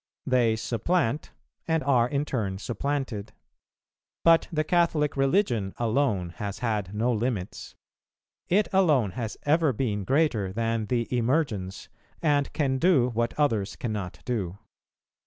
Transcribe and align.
They 0.25 0.55
supplant 0.55 1.29
and 1.67 1.83
are 1.83 2.09
in 2.09 2.25
turn 2.25 2.57
supplanted. 2.57 3.33
But 4.23 4.47
the 4.51 4.63
Catholic 4.63 5.15
religion 5.15 5.75
alone 5.77 6.31
has 6.37 6.57
had 6.57 6.95
no 6.95 7.13
limits; 7.13 7.75
it 8.47 8.67
alone 8.73 9.11
has 9.11 9.37
ever 9.43 9.71
been 9.73 10.03
greater 10.03 10.51
than 10.51 10.87
the 10.87 11.07
emergence, 11.15 11.87
and 12.19 12.51
can 12.51 12.79
do 12.79 13.09
what 13.09 13.37
others 13.39 13.75
cannot 13.75 14.21
do. 14.25 14.57